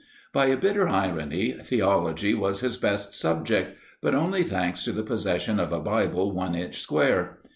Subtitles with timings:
[0.33, 5.59] By a bitter irony, theology was his best subject, but only thanks to the possession
[5.59, 7.37] of a Bible one inch square.